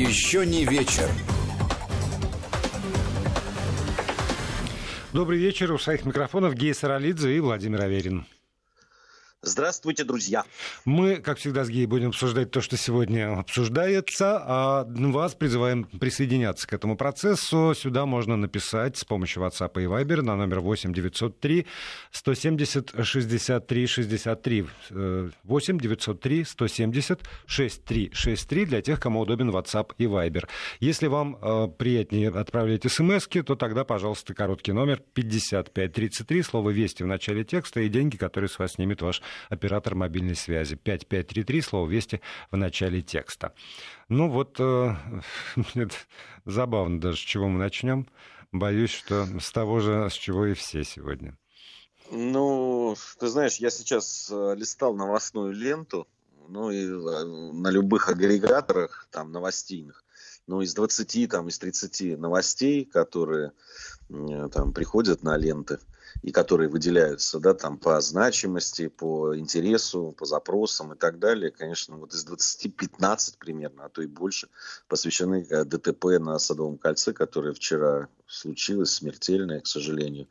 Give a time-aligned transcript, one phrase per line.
[0.00, 1.10] Еще не вечер.
[5.12, 5.70] Добрый вечер.
[5.72, 8.24] У своих микрофонов Гей Саралидзе и Владимир Аверин.
[9.50, 10.44] Здравствуйте, друзья.
[10.84, 16.68] Мы, как всегда, с Гей будем обсуждать то, что сегодня обсуждается, а вас призываем присоединяться
[16.68, 17.74] к этому процессу.
[17.76, 21.66] Сюда можно написать с помощью WhatsApp и Viber на номер 8 903
[22.12, 24.66] 170 63 63.
[25.42, 30.46] 8 903 170 63 63 для тех, кому удобен WhatsApp и Viber.
[30.78, 37.06] Если вам э, приятнее отправлять смс то тогда, пожалуйста, короткий номер 5533, слово «Вести» в
[37.06, 40.76] начале текста и деньги, которые с вас снимет ваш оператор мобильной связи.
[40.76, 43.54] 5533, слово «Вести» в начале текста.
[44.08, 44.94] Ну вот, э,
[46.44, 48.06] забавно даже, с чего мы начнем.
[48.52, 51.38] Боюсь, что с того же, с чего и все сегодня.
[52.10, 56.08] Ну, ты знаешь, я сейчас э, листал новостную ленту,
[56.48, 60.04] ну и э, на любых агрегаторах, там, новостейных,
[60.48, 63.52] ну, из 20, там, из 30 новостей, которые
[64.08, 65.78] э, там приходят на ленты,
[66.22, 71.96] и которые выделяются, да, там по значимости, по интересу, по запросам и так далее, конечно,
[71.96, 74.48] вот из 20-15 примерно, а то и больше,
[74.88, 80.28] посвящены э, ДТП на Садовом кольце, которое вчера случилось, смертельное, к сожалению,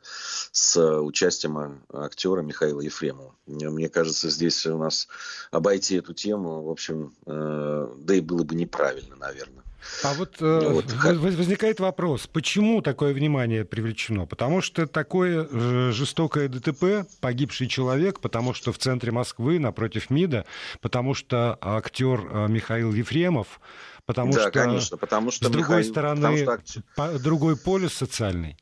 [0.52, 3.34] с участием актера Михаила Ефремова.
[3.46, 5.08] Мне кажется, здесь у нас
[5.50, 9.64] обойти эту тему, в общем, э, да и было бы неправильно, наверное.
[10.02, 14.26] А вот, э, вот возникает вопрос, почему такое внимание привлечено?
[14.26, 20.44] Потому что такое э, жестокое ДТП, погибший человек, потому что в центре Москвы, напротив МИДа,
[20.80, 23.60] потому что актер э, Михаил Ефремов,
[24.06, 27.18] потому да, что, конечно, потому что с другой Михаил, стороны что...
[27.18, 28.56] другой полюс социальный.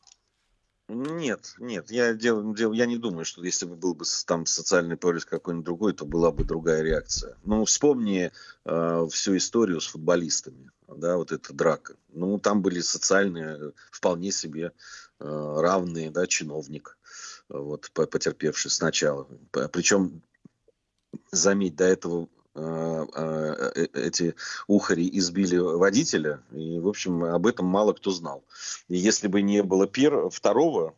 [0.88, 4.96] Нет, нет, я, дел, дел, я не думаю, что если бы был бы там социальный
[4.96, 7.36] полюс какой-нибудь другой, то была бы другая реакция.
[7.44, 8.32] Ну, вспомни
[8.64, 11.96] э, всю историю с футболистами да, вот эта драка.
[12.08, 14.72] Ну, там были социальные, вполне себе
[15.20, 15.24] э,
[15.60, 16.96] равные, да, чиновник,
[17.48, 19.28] вот, потерпевший сначала.
[19.72, 20.22] Причем,
[21.30, 22.28] заметь, до этого
[23.94, 24.34] эти
[24.66, 28.44] ухари избили водителя, и, в общем, об этом мало кто знал.
[28.88, 30.28] И если бы не было пер...
[30.30, 30.94] второго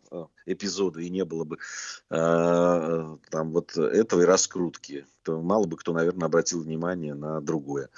[0.47, 1.59] эпизода и не было бы
[2.11, 7.89] э, там вот этой раскрутки, то мало бы кто, наверное, обратил внимание на другое.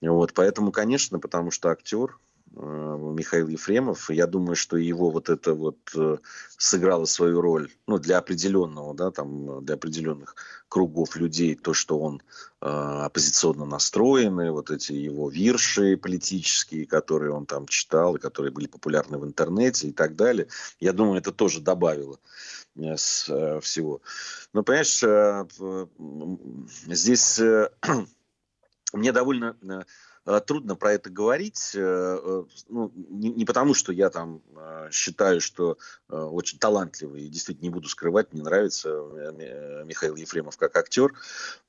[0.00, 2.27] Вот, поэтому, конечно, потому что актер, Э,
[2.60, 4.10] Михаил Ефремов.
[4.10, 6.18] Я думаю, что его вот это вот э,
[6.56, 10.34] сыграло свою роль, ну, для определенного, да, там, для определенных
[10.68, 12.20] кругов людей, то, что он
[12.60, 18.66] э, оппозиционно настроенный, вот эти его вирши политические, которые он там читал, и которые были
[18.66, 20.48] популярны в интернете и так далее.
[20.80, 22.18] Я думаю, это тоже добавило
[22.76, 24.00] э, с э, всего.
[24.52, 25.46] Но, понимаешь, э,
[26.86, 27.70] здесь э,
[28.92, 29.82] мне довольно Э,
[30.46, 34.42] трудно про это говорить, э, э, ну, не, не потому, что я там
[34.90, 35.78] считаю, что
[36.08, 38.88] очень талантливый, действительно не буду скрывать, мне нравится
[39.84, 41.12] Михаил Ефремов как актер,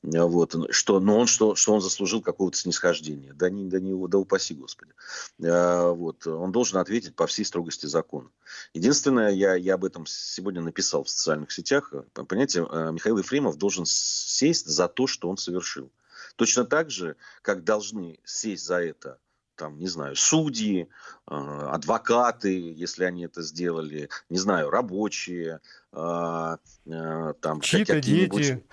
[0.02, 4.18] вот, что, но он, что, что он заслужил какого-то снисхождения, да, не, да, не, да
[4.18, 4.92] упаси Господи.
[5.38, 8.30] Вот, он должен ответить по всей строгости закона.
[8.74, 14.68] Единственное, я, я об этом сегодня написал в социальных сетях, понимаете, Михаил Ефремов должен сесть
[14.68, 15.92] за то, что он совершил.
[16.40, 19.20] Точно так же, как должны сесть за это
[19.56, 20.88] там, не знаю, судьи,
[21.28, 25.60] э, адвокаты, если они это сделали, не знаю, рабочие,
[25.92, 28.64] э, э, там чьи-то дети,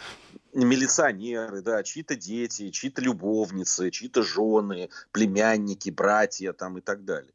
[0.53, 7.33] милиционеры, да, чьи-то дети, чьи-то любовницы, чьи-то жены, племянники, братья там и так далее.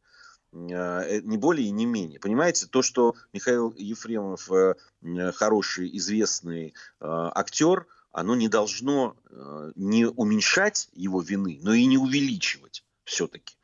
[0.53, 2.21] Не более и не менее.
[2.21, 4.49] Понимаете, то, что Михаил Ефремов
[5.35, 12.83] хороший, известный актер– оно не должно э, не уменьшать его вины, но и не увеличивать
[13.03, 13.55] все-таки.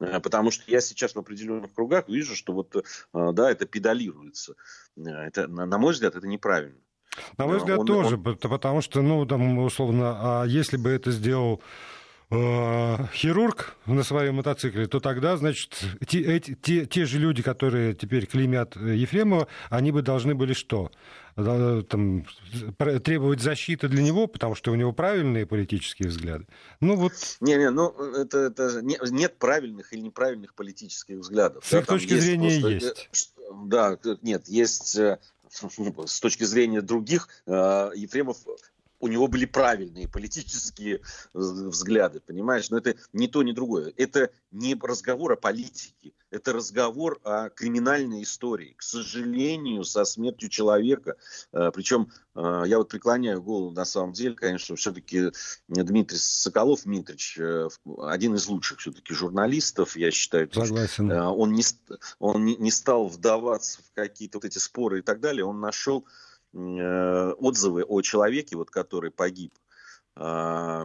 [0.00, 4.54] Э, потому что я сейчас в определенных кругах вижу, что вот, э, да, это педалируется.
[4.96, 6.78] Это, на мой взгляд, это неправильно.
[7.36, 8.36] На мой взгляд, он, тоже, он...
[8.36, 11.62] потому что, ну, там, условно, а если бы это сделал
[12.32, 18.26] хирург на своем мотоцикле, то тогда, значит, те, эти, те, те же люди, которые теперь
[18.26, 20.90] клеймят Ефремова, они бы должны были что?
[21.34, 22.26] Там,
[23.04, 26.46] требовать защиты для него, потому что у него правильные политические взгляды.
[26.80, 27.12] Ну вот.
[27.40, 31.64] Не, не, ну это, это не, нет правильных или неправильных политических взглядов.
[31.66, 33.34] С их да, точки есть зрения просто, есть.
[33.66, 35.18] Да, нет, есть э,
[36.06, 38.38] с точки зрения других Ефремов
[39.02, 41.00] у него были правильные политические
[41.34, 42.70] взгляды, понимаешь?
[42.70, 43.92] Но это не то, ни другое.
[43.96, 48.74] Это не разговор о политике, это разговор о криминальной истории.
[48.78, 51.16] К сожалению, со смертью человека,
[51.52, 55.32] э, причем э, я вот преклоняю голову на самом деле, конечно, все-таки
[55.66, 57.68] Дмитрий Соколов, Дмитрич, э,
[57.98, 60.48] один из лучших все-таки журналистов, я считаю.
[60.52, 61.10] Согласен.
[61.10, 61.64] Он не,
[62.20, 66.06] он не стал вдаваться в какие-то вот эти споры и так далее, он нашел
[66.54, 69.52] отзывы о человеке, вот, который погиб,
[70.14, 70.84] а,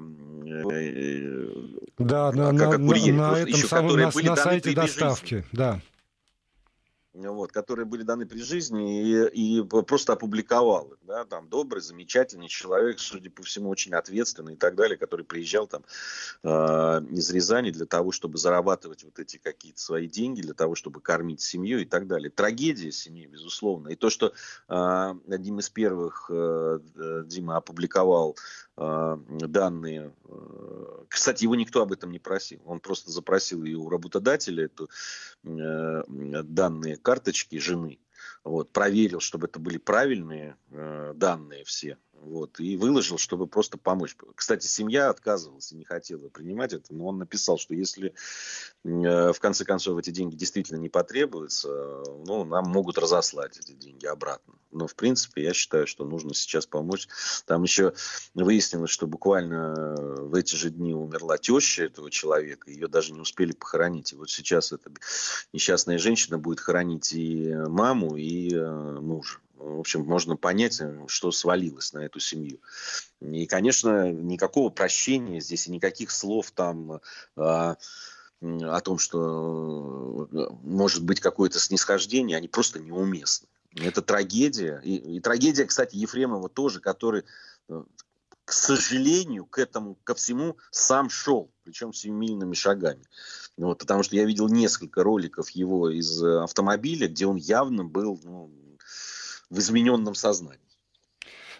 [1.97, 5.81] да, на, на, на, на этом самом, на, на сайте доставки, да
[7.17, 10.97] вот, которые были даны при жизни, и, и просто опубликовал их.
[11.03, 15.67] Да, там добрый, замечательный человек, судя по всему, очень ответственный и так далее, который приезжал
[15.67, 15.83] там
[16.43, 16.49] э,
[17.11, 21.41] из Рязани для того, чтобы зарабатывать вот эти какие-то свои деньги, для того, чтобы кормить
[21.41, 22.29] семью и так далее.
[22.29, 23.89] Трагедия семьи, безусловно.
[23.89, 24.33] И то, что
[24.67, 26.79] э, одним из первых э,
[27.25, 28.35] Дима опубликовал
[28.77, 33.89] э, данные, э, кстати, его никто об этом не просил, он просто запросил ее у
[33.89, 34.87] работодателя, эту, э,
[35.43, 37.99] данные карточки жены,
[38.43, 44.15] вот, проверил, чтобы это были правильные э, данные все, вот, и выложил, чтобы просто помочь.
[44.35, 48.13] Кстати, семья отказывалась и не хотела принимать это, но он написал, что если
[48.83, 51.69] э, в конце концов эти деньги действительно не потребуются,
[52.25, 54.56] ну, нам могут разослать эти деньги обратно.
[54.71, 57.07] Но, в принципе, я считаю, что нужно сейчас помочь.
[57.45, 57.93] Там еще
[58.33, 63.53] выяснилось, что буквально в эти же дни умерла теща этого человека, ее даже не успели
[63.53, 64.13] похоронить.
[64.13, 64.91] И вот сейчас эта
[65.53, 71.31] несчастная женщина будет хоронить и маму, и э, мужа в общем, можно понять, э, что
[71.31, 72.59] свалилось на эту семью.
[73.21, 77.01] И, конечно, никакого прощения здесь и никаких слов там
[78.39, 83.47] о том, что э, может быть какое-то снисхождение, они просто неуместны.
[83.81, 84.81] Это трагедия.
[84.83, 87.23] И, и трагедия, кстати, Ефремова тоже, который,
[87.69, 87.83] э,
[88.45, 93.03] к сожалению, к этому, ко всему сам шел, причем семимильными шагами.
[93.57, 98.51] Вот, потому что я видел несколько роликов его из автомобиля, где он явно был ну,
[99.49, 100.66] в измененном сознании.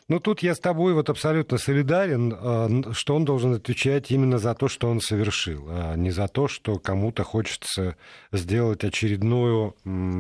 [0.10, 4.54] Ну, тут я с тобой вот абсолютно солидарен, а, что он должен отвечать именно за
[4.54, 7.98] то, что он совершил, а не за то, что кому-то хочется
[8.32, 9.76] сделать очередную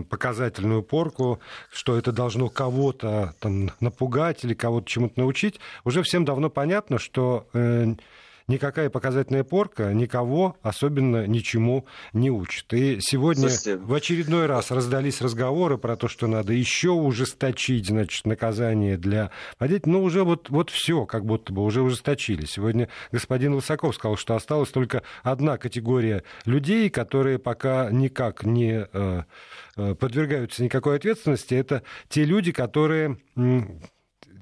[0.09, 1.39] показательную порку,
[1.71, 5.61] что это должно кого-то там напугать или кого-то чему-то научить.
[5.85, 7.93] Уже всем давно понятно, что э,
[8.47, 12.73] никакая показательная порка никого особенно ничему не учит.
[12.73, 13.77] И сегодня Слушайте.
[13.77, 19.91] в очередной раз раздались разговоры про то, что надо еще ужесточить, значит, наказание для водителей.
[19.91, 22.45] Ну, уже вот, вот все, как будто бы уже ужесточили.
[22.45, 29.23] Сегодня господин Высоков сказал, что осталась только одна категория людей, которые пока никак не э,
[29.75, 31.53] э подвергаются никакой ответственности.
[31.53, 33.17] Это те люди, которые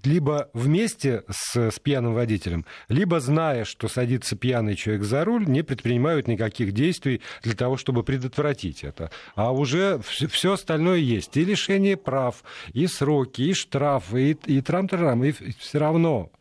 [0.06, 5.64] либо вместе с, с пьяным водителем, либо зная, что садится пьяный человек за руль, не
[5.64, 9.12] предпринимают никаких действий для того, чтобы предотвратить это.
[9.36, 11.36] А уже все остальное есть.
[11.38, 12.44] И лишение прав,
[12.74, 16.32] и сроки, и штрафы, и, и трам-трам, и все равно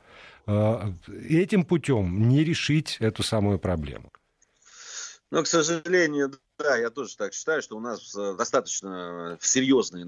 [0.46, 0.92] э,
[1.28, 4.10] этим путем не решить эту самую проблему.
[5.30, 10.04] Но, к сожалению, да, я тоже так считаю, что у нас э, достаточно серьезные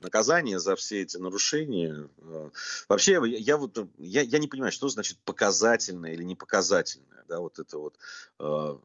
[0.00, 2.08] наказания за все эти нарушения.
[2.18, 2.50] Э,
[2.88, 7.24] вообще, я, вот я, я не понимаю, что значит показательное или не показательное.
[7.28, 7.96] Да, вот это вот.
[8.38, 8.76] Э,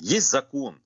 [0.00, 0.80] есть закон,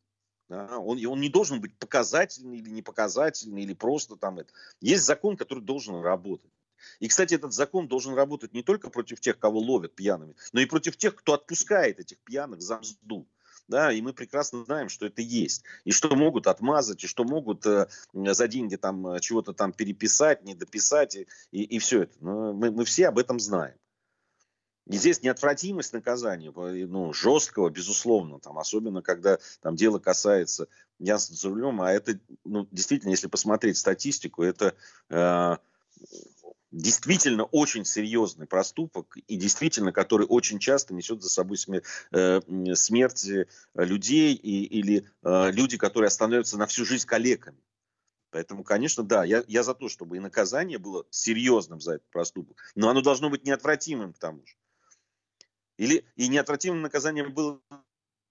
[0.49, 4.53] да, он, он не должен быть показательный или не показательный, или просто там это.
[4.81, 6.51] Есть закон, который должен работать.
[7.01, 10.67] И, кстати, этот закон должен работать не только против тех, кого ловят пьяными, но и
[10.67, 13.27] против тех, кто отпускает этих пьяных за мзду
[13.73, 17.65] да, и мы прекрасно знаем, что это есть, и что могут отмазать, и что могут
[17.65, 22.13] э, за деньги там э, чего-то там переписать, не дописать, и, и, и все это.
[22.21, 23.75] Но мы, мы все об этом знаем.
[24.89, 30.69] И здесь неотвратимость наказания, ну, жесткого, безусловно, там, особенно когда там дело касается
[30.99, 34.75] ясно за рулем, а это, ну, действительно, если посмотреть статистику, это
[35.09, 35.57] э,
[36.73, 42.41] действительно очень серьезный проступок и действительно, который очень часто несет за собой смер- э,
[42.75, 43.29] смерть
[43.75, 47.63] людей и, или э, люди, которые становятся на всю жизнь коллегами.
[48.31, 52.57] Поэтому, конечно, да, я, я за то, чтобы и наказание было серьезным за этот проступок,
[52.75, 54.57] но оно должно быть неотвратимым к тому же.
[55.77, 57.61] Или и неотвратимым наказанием было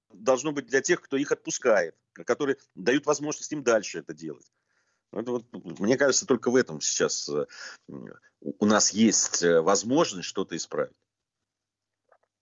[0.09, 4.51] должно быть для тех, кто их отпускает, которые дают возможность им дальше это делать.
[5.13, 5.45] Это вот,
[5.79, 7.45] мне кажется, только в этом сейчас э,
[8.41, 10.93] у нас есть э, возможность что-то исправить.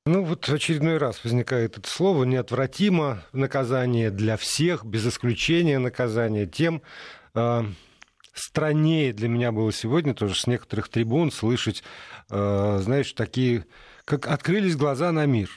[0.05, 6.45] Ну вот в очередной раз возникает это слово неотвратимо наказание для всех, без исключения наказания
[6.45, 6.81] тем,
[7.35, 7.63] э,
[8.33, 11.83] страннее для меня было сегодня тоже с некоторых трибун слышать,
[12.29, 13.65] э, знаешь, такие,
[14.05, 15.49] как открылись глаза на мир.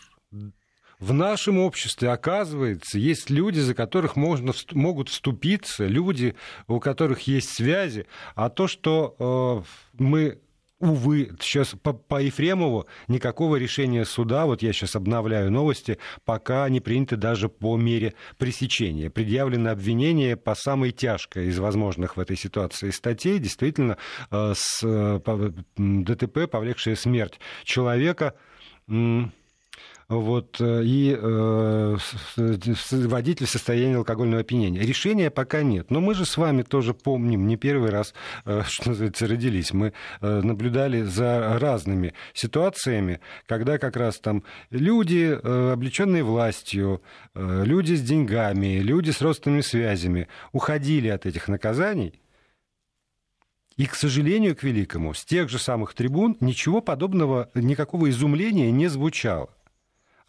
[1.03, 6.37] В нашем обществе, оказывается, есть люди, за которых можно, могут вступиться, люди,
[6.69, 8.07] у которых есть связи,
[8.37, 10.39] а то, что э, мы
[10.79, 16.79] увы, сейчас по, по Ефремову никакого решения суда, вот я сейчас обновляю новости, пока не
[16.79, 19.11] принято даже по мере пресечения.
[19.11, 23.99] Предъявлено обвинение по самой тяжкой из возможных в этой ситуации статей, действительно,
[24.31, 25.19] э, с э,
[25.77, 28.35] ДТП, повлекшее смерть человека
[30.09, 31.97] вот, э, и э,
[32.91, 34.81] водитель в состоянии алкогольного опьянения.
[34.83, 35.91] Решения пока нет.
[35.91, 39.73] Но мы же с вами тоже помним, не первый раз, э, что называется, родились.
[39.73, 47.03] Мы э, наблюдали за разными ситуациями, когда как раз там люди, э, облеченные властью,
[47.35, 52.19] э, люди с деньгами, люди с родственными связями, уходили от этих наказаний,
[53.77, 58.89] и, к сожалению, к великому, с тех же самых трибун ничего подобного, никакого изумления не
[58.89, 59.51] звучало.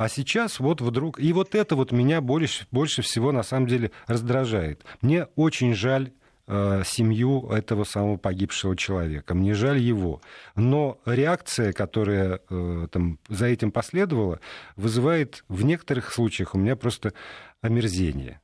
[0.03, 1.17] А сейчас вот вдруг...
[1.17, 4.83] И вот это вот меня больше, больше всего на самом деле раздражает.
[4.99, 6.11] Мне очень жаль
[6.45, 9.33] э, семью этого самого погибшего человека.
[9.33, 10.19] Мне жаль его.
[10.57, 14.41] Но реакция, которая э, там, за этим последовала,
[14.75, 17.13] вызывает в некоторых случаях у меня просто
[17.61, 18.41] омерзение.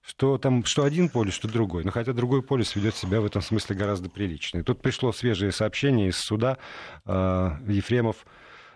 [0.00, 1.82] Что, там, что один полис, что другой.
[1.82, 4.58] Но хотя другой полис ведет себя в этом смысле гораздо прилично.
[4.58, 6.56] И тут пришло свежее сообщение из суда.
[7.04, 8.24] Э, Ефремов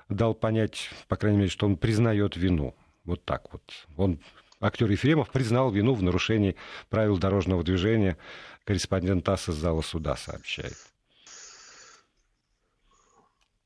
[0.09, 2.75] дал понять, по крайней мере, что он признает вину.
[3.05, 3.63] Вот так вот.
[3.97, 4.21] Он,
[4.61, 6.57] актер Ефремов, признал вину в нарушении
[6.89, 8.19] правил дорожного движения.
[8.65, 10.77] Корреспондент ТАСС зала суда сообщает.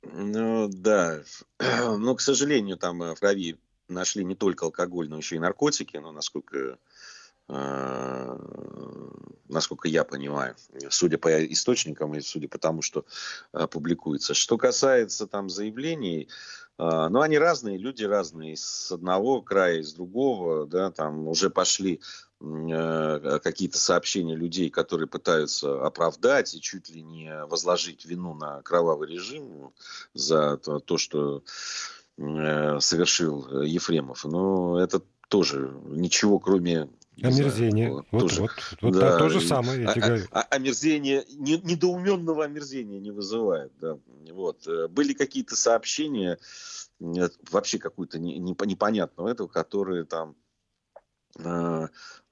[0.02, 1.22] Ну да,
[1.58, 3.56] ну, к сожалению, там в крови
[3.88, 6.76] нашли не только алкоголь, но еще и наркотики, но насколько Э,
[9.52, 10.56] насколько я понимаю,
[10.90, 13.04] судя по источникам и судя по тому, что
[13.52, 14.34] э, публикуется.
[14.34, 16.28] Что касается там заявлений,
[16.78, 22.00] э, ну, они разные, люди разные, с одного края, из другого, да, там уже пошли
[22.40, 29.72] какие-то сообщения людей, которые пытаются оправдать и чуть ли не возложить вину на кровавый режим
[30.12, 31.44] за то что
[32.16, 34.24] совершил Ефремов.
[34.24, 36.88] Но это тоже ничего, кроме
[37.20, 37.88] Омерзение.
[37.88, 38.50] Знаю, вот, тоже, вот,
[38.80, 40.24] вот да, то же самое, я тебе говорю.
[40.30, 43.72] А, омерзение, не, недоуменного омерзения не вызывает.
[43.80, 43.98] Да.
[44.30, 44.66] Вот.
[44.66, 46.38] Э, были какие-то сообщения,
[46.98, 50.36] вообще какую-то непонятного этого, которые там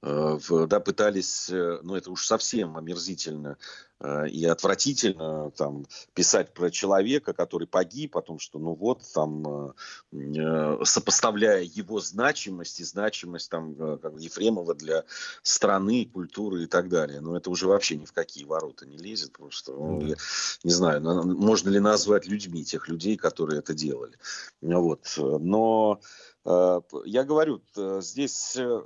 [0.01, 3.57] э, э, да, пытались, ну это уж совсем омерзительно,
[4.01, 9.43] Э, и отвратительно там писать про человека, который погиб, о том, что ну вот там
[9.47, 9.73] э,
[10.13, 15.03] э, сопоставляя его значимость и значимость там как Ефремова для
[15.43, 17.21] страны, культуры и так далее.
[17.21, 19.73] Но это уже вообще ни в какие ворота не лезет просто.
[19.73, 20.15] Ну, я,
[20.63, 24.17] не знаю, можно ли назвать людьми тех людей, которые это делали.
[24.61, 25.13] Вот.
[25.17, 26.01] Но
[26.43, 28.81] Э, я говорю, здесь, э,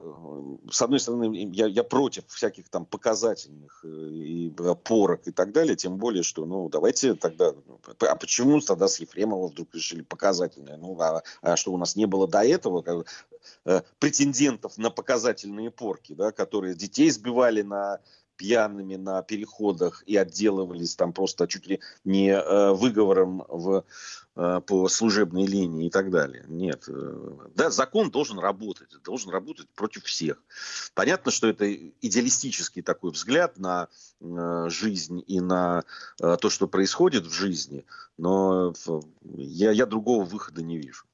[0.69, 5.75] с одной стороны, я, я против всяких там показательных э, и порок и так далее,
[5.75, 7.53] тем более, что, ну, давайте тогда,
[7.99, 10.77] а почему тогда с Ефремова вдруг решили показательное?
[10.77, 13.07] Ну, а, а что у нас не было до этого как,
[13.99, 17.99] претендентов на показательные порки, да, которые детей сбивали на
[18.37, 23.85] пьяными на переходах и отделывались там просто чуть ли не э, выговором в,
[24.35, 26.45] э, по служебной линии и так далее.
[26.47, 26.85] Нет.
[26.87, 30.41] Э, да, закон должен работать, должен работать против всех.
[30.93, 33.87] Понятно, что это идеалистический такой взгляд на
[34.67, 35.83] жизнь и на
[36.17, 37.85] то, что происходит в жизни,
[38.17, 38.73] но
[39.33, 41.05] я, я другого выхода не вижу.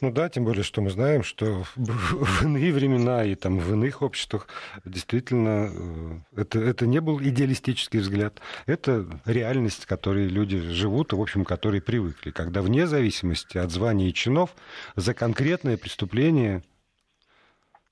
[0.00, 4.02] Ну да, тем более, что мы знаем, что в иные времена и там в иных
[4.02, 4.48] обществах
[4.84, 8.40] действительно э, это, это не был идеалистический взгляд.
[8.66, 12.30] Это реальность, которой люди живут и, в общем, которые привыкли.
[12.30, 14.54] Когда вне зависимости от званий и чинов
[14.94, 16.62] за конкретное преступление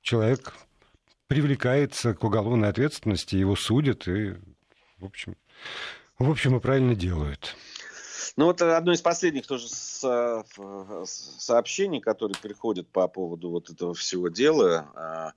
[0.03, 0.55] человек
[1.27, 4.35] привлекается к уголовной ответственности, его судят и,
[4.99, 5.37] в общем,
[6.19, 7.57] в общем, и правильно делают.
[8.37, 9.69] Ну вот одно из последних тоже
[11.07, 15.33] сообщений, которые приходят по поводу вот этого всего дела, а,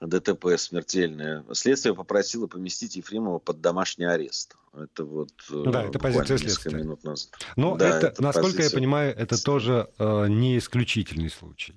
[0.00, 1.44] ДТП смертельное.
[1.52, 4.56] Следствие попросило поместить Ефремова под домашний арест.
[4.72, 6.78] Это вот э, да, это позиция следствия.
[6.78, 7.30] минут назад.
[7.56, 8.70] Но да, это, это насколько позиция...
[8.70, 11.74] я понимаю, это тоже э, не исключительный случай.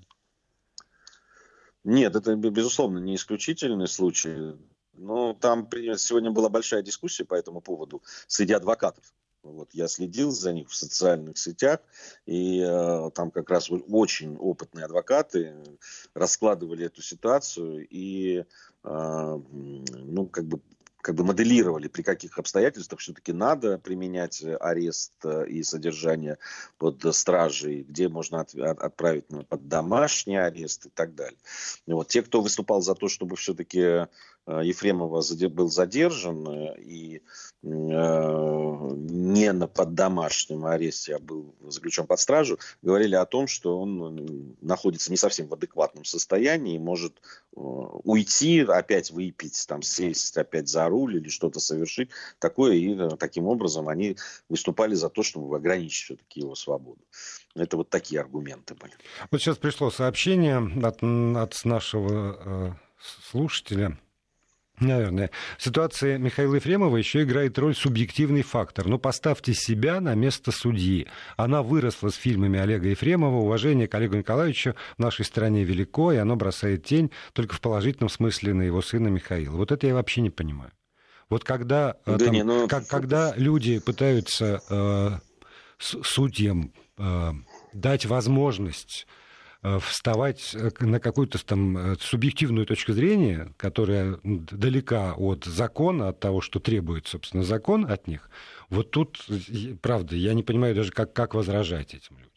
[1.83, 4.55] Нет, это, безусловно, не исключительный случай.
[4.93, 9.05] Но там сегодня была большая дискуссия по этому поводу среди адвокатов.
[9.51, 11.79] Вот, я следил за них в социальных сетях,
[12.25, 15.53] и э, там как раз очень опытные адвокаты
[16.13, 18.45] раскладывали эту ситуацию и, э,
[18.83, 20.61] ну, как бы
[21.07, 25.13] как бы моделировали, при каких обстоятельствах все-таки надо применять арест
[25.47, 26.37] и содержание
[26.77, 31.39] под стражей, где можно от, от, отправить ну, под домашний арест и так далее.
[31.85, 32.09] Вот.
[32.09, 34.07] Те, кто выступал за то, чтобы все-таки
[34.47, 37.21] Ефремова был задержан и
[37.61, 44.55] не на под домашнем аресте, а был заключен под стражу, говорили о том, что он
[44.61, 47.19] находится не совсем в адекватном состоянии и может
[47.53, 52.75] уйти, опять выпить, там, сесть опять за руль или что-то совершить такое.
[52.75, 57.01] И э, таким образом они выступали за то, чтобы ограничить все-таки его свободу.
[57.55, 58.93] Это вот такие аргументы были.
[59.31, 62.71] Вот сейчас пришло сообщение от, от нашего э,
[63.31, 63.97] слушателя
[64.79, 65.31] Наверное.
[65.57, 68.87] В ситуации Михаила Ефремова еще играет роль субъективный фактор.
[68.87, 71.07] Но поставьте себя на место судьи.
[71.35, 73.37] Она выросла с фильмами Олега Ефремова.
[73.37, 78.09] Уважение к Олегу Николаевичу в нашей стране велико, и оно бросает тень только в положительном
[78.09, 79.55] смысле на его сына Михаила.
[79.55, 80.71] Вот это я вообще не понимаю.
[81.29, 82.67] Вот когда, э, да там, не, ну...
[82.67, 85.09] как, когда люди пытаются э,
[85.79, 87.31] судьям э,
[87.73, 89.07] дать возможность
[89.79, 96.41] вставать э, на какую-то там э, субъективную точку зрения, которая далека от закона, от того,
[96.41, 98.29] что требует, собственно, закон от них,
[98.69, 99.25] вот тут,
[99.81, 102.31] правда, я не понимаю даже, как, как возражать этим людям.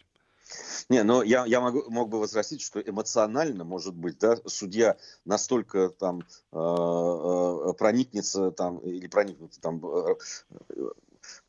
[0.88, 5.90] Не, но я, я могу, мог бы возразить, что эмоционально, может быть, да, судья настолько
[5.90, 10.16] там э, э, проникнется там, или проникнется там э,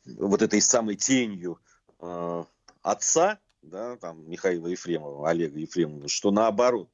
[0.06, 1.58] вот этой самой тенью
[2.00, 2.44] э,
[2.82, 6.88] отца, да, там, Михаила Ефремова, Олега Ефремова, что наоборот,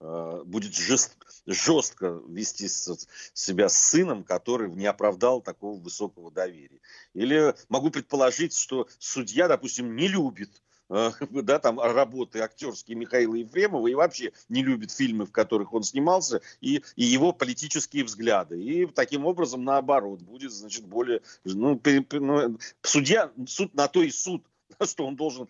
[0.00, 6.80] э, будет жест, жестко вести себя с сыном, который не оправдал такого высокого доверия.
[7.14, 13.88] Или могу предположить, что судья, допустим, не любит э, да, там, работы актерские Михаила Ефремова
[13.88, 18.62] и вообще не любит фильмы, в которых он снимался, и, и его политические взгляды.
[18.62, 21.20] И таким образом, наоборот, будет, значит, более...
[21.44, 21.80] Ну,
[22.12, 24.44] ну, судья, суд на то и суд,
[24.86, 25.48] что он должен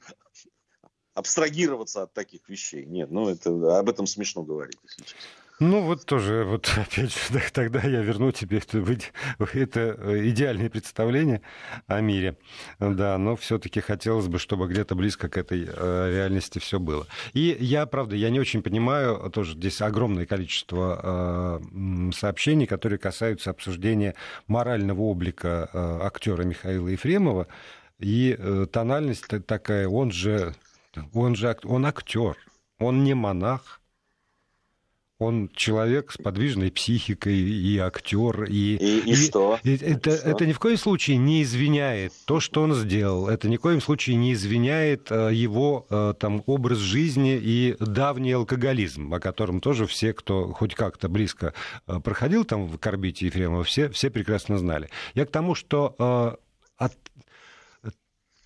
[1.15, 2.85] абстрагироваться от таких вещей.
[2.85, 5.05] Нет, ну это об этом смешно говорить, если.
[5.63, 8.79] Ну, вот тоже, вот опять же, тогда я верну тебе это,
[9.53, 11.41] это идеальное представление
[11.87, 12.37] о мире.
[12.81, 17.07] Да, но все-таки хотелось бы, чтобы где-то близко к этой э, реальности все было.
[17.33, 23.51] И я, правда, я не очень понимаю, тоже здесь огромное количество э, сообщений, которые касаются
[23.51, 24.17] обсуждения
[24.49, 27.47] морального облика э, актера Михаила Ефремова.
[28.01, 28.37] И
[28.73, 30.57] тональность такая, он же
[31.13, 32.37] он же он актер,
[32.79, 33.79] он не монах.
[35.19, 38.43] Он человек с подвижной психикой и актер.
[38.43, 39.57] И, и, и, и что?
[39.63, 40.29] И, это, и что?
[40.29, 43.29] это ни в коем случае не извиняет то, что он сделал.
[43.29, 48.33] Это ни в коем случае не извиняет э, его э, там, образ жизни и давний
[48.33, 51.55] алкоголизм, о котором тоже все, кто хоть как-то близко
[51.87, 54.91] э, проходил там в Корбите Ефремова, все, все прекрасно знали.
[55.15, 56.41] Я к тому, что
[56.79, 56.97] от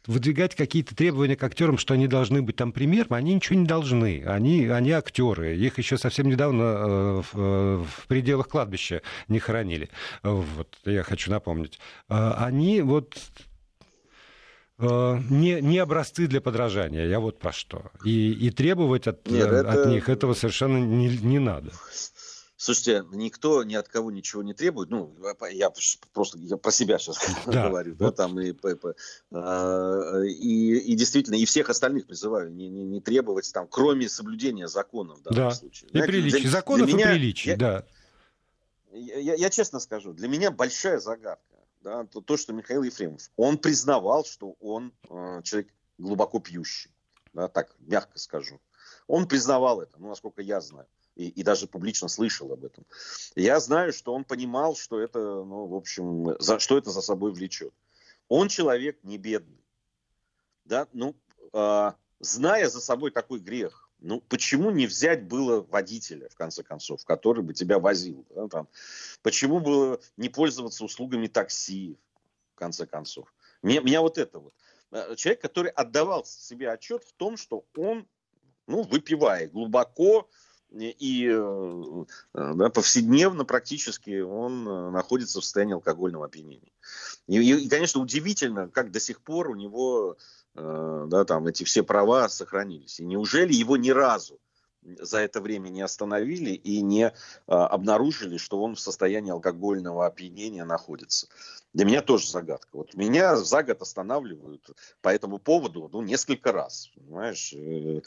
[0.07, 4.25] выдвигать какие-то требования к актерам, что они должны быть там примером, они ничего не должны.
[4.27, 5.57] Они, они актеры.
[5.57, 9.91] Их еще совсем недавно э, в, э, в пределах кладбища не хоронили.
[10.23, 11.79] Вот, я хочу напомнить.
[12.09, 13.17] Э, они вот
[14.79, 17.91] не, не образцы для подражания, я вот про что.
[18.05, 19.73] И, и требовать от, Нет, это...
[19.73, 21.73] от них этого совершенно не, не надо.
[22.59, 24.89] Слушайте, никто ни от кого ничего не требует.
[24.89, 25.15] Ну,
[25.51, 25.71] я
[26.15, 27.69] просто я про себя сейчас да.
[27.69, 28.55] говорю, да, там и,
[29.31, 34.69] а, и, и действительно, и всех остальных призываю не, не, не требовать там, кроме соблюдения
[34.69, 35.55] законов в данном да.
[35.55, 35.91] случае.
[35.91, 37.85] И приличий, для, законов для меня, и приличий, я, да.
[38.91, 43.31] Я, я, я честно скажу, для меня большая загадка, да, то, то, что Михаил Ефремов,
[43.37, 46.91] он признавал, что он э, человек глубоко пьющий,
[47.35, 48.63] да, так мягко скажу.
[49.09, 52.85] Он признавал это, ну, насколько я знаю и, и даже публично слышал об этом.
[53.35, 57.33] Я знаю, что он понимал, что это, ну, в общем, за, что это за собой
[57.33, 57.75] влечет.
[58.29, 59.65] Он человек не бедный.
[60.65, 61.17] Да, ну,
[61.53, 67.05] э, зная за собой такой грех, ну, почему не взять было водителя, в конце концов,
[67.05, 68.27] который бы тебя возил?
[68.31, 68.69] Да, там?
[69.23, 71.97] Почему было не пользоваться услугами такси,
[72.55, 73.33] в конце концов?
[73.63, 74.55] Меня, меня вот это вот.
[74.91, 78.07] Э, человек, который отдавал себе отчет в том, что он,
[78.67, 80.29] ну, выпивая глубоко,
[80.81, 86.73] и э, да, повседневно практически он э, находится в состоянии алкогольного опьянения.
[87.27, 90.17] И, и, конечно, удивительно, как до сих пор у него
[90.55, 93.01] э, да, там эти все права сохранились.
[93.01, 94.39] И неужели его ни разу
[95.01, 97.13] за это время не остановили и не
[97.47, 101.27] обнаружили, что он в состоянии алкогольного опьянения находится.
[101.77, 102.71] Для меня тоже загадка.
[102.73, 104.71] Вот меня за год останавливают
[105.03, 106.91] по этому поводу ну, несколько раз.
[106.95, 107.53] Понимаешь?
[107.53, 108.01] Э,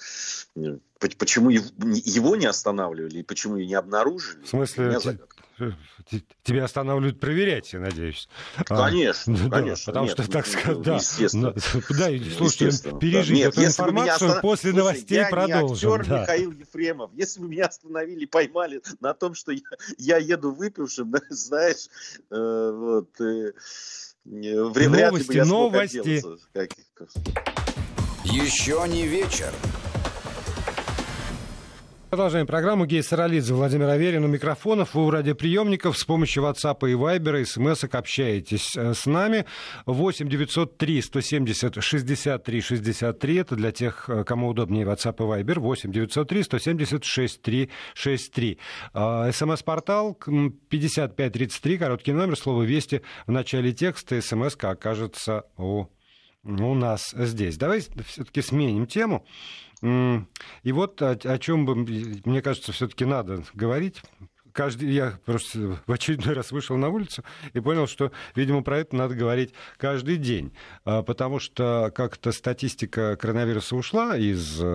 [0.97, 4.43] почему его не останавливали и почему не обнаружили?
[4.43, 4.97] В смысле,
[6.43, 8.29] тебя останавливают проверять, я надеюсь.
[8.65, 9.85] Конечно, а, конечно.
[9.85, 10.95] Потому нет, что, так ну, сказать, да.
[10.95, 11.53] Естественно.
[11.53, 14.41] Да, слушайте, пережить нет, эту информацию, останов...
[14.41, 15.89] после Слушай, новостей я продолжим.
[15.89, 16.21] Не актер да.
[16.21, 17.11] Михаил Ефремов.
[17.13, 19.61] Если бы меня остановили, поймали на том, что я,
[19.97, 21.87] я еду выпившим, знаешь,
[22.29, 23.53] э, вот, э,
[24.25, 26.23] вряд ли бы я новости.
[28.25, 29.53] Еще не вечер.
[32.09, 32.87] Продолжаем программу.
[32.87, 34.95] Гей Саралидзе, Владимир Аверин у микрофонов.
[34.95, 39.45] Вы у радиоприемников с помощью WhatsApp и Viber, смс общаетесь э, с нами.
[39.85, 43.35] 8 903 170 63 63.
[43.35, 45.59] Это для тех, э, кому удобнее WhatsApp и Viber.
[45.59, 48.57] 8 903 170 63 63.
[49.31, 54.19] СМС-портал 5533, короткий номер, слово «Вести» в начале текста.
[54.19, 55.85] СМС окажется у,
[56.43, 57.57] у нас здесь.
[57.57, 59.27] Давай все-таки сменим тему.
[59.81, 64.01] И вот о, о чем бы, мне кажется, все-таки надо говорить.
[64.51, 68.95] Каждый, я просто в очередной раз вышел на улицу и понял, что, видимо, про это
[68.95, 70.53] надо говорить каждый день,
[70.85, 74.65] а, потому что как-то статистика коронавируса ушла из э,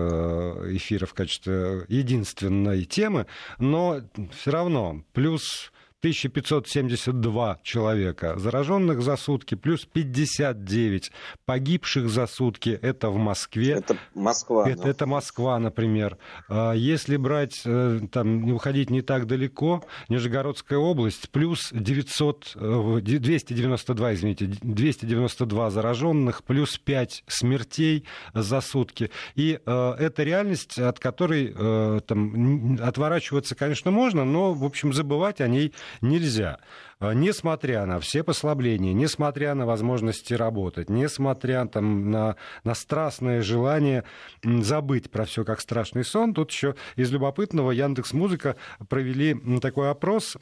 [0.71, 3.27] эфира в качестве единственной темы,
[3.59, 11.11] но все равно плюс 1572 человека зараженных за сутки, плюс 59
[11.45, 12.77] погибших за сутки.
[12.81, 13.73] Это в Москве.
[13.73, 14.69] Это Москва.
[14.69, 16.17] Это, это Москва, например.
[16.47, 22.55] А если брать, э, там, не уходить не так далеко, Нижегородская область, плюс 900,
[23.01, 29.09] 292, э, извините, 292 зараженных, плюс 5 смертей за сутки.
[29.35, 31.55] И э, это реальность, от которой
[32.01, 36.59] там, отворачиваться, конечно, можно, но, в общем, забывать о ней нельзя.
[36.99, 44.05] А, несмотря на все послабления, несмотря на возможности работать, несмотря там, на, на страстное желание
[44.43, 48.55] забыть про все как страшный сон, тут еще из любопытного Яндекс Музыка
[48.87, 50.37] провели такой опрос,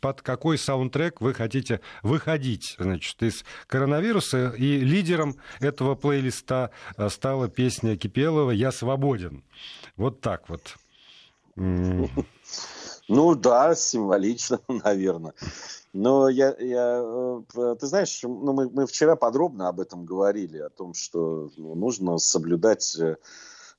[0.00, 4.54] под какой саундтрек вы хотите выходить значит, из коронавируса.
[4.56, 9.44] И лидером этого плейлиста а, стала песня Кипелова «Я свободен».
[9.96, 10.76] Вот так вот.
[13.08, 15.34] Ну да, символично, наверное.
[15.94, 20.68] Но я, я, э, ты знаешь, ну, мы, мы вчера подробно об этом говорили, о
[20.68, 23.16] том, что ну, нужно соблюдать э,